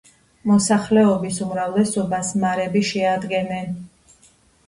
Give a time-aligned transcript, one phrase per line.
[0.51, 3.77] მოსახლეობის უმრავლესობას მარები შეადგენენ.